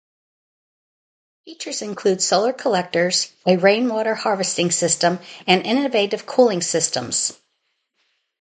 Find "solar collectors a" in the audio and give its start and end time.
2.23-3.57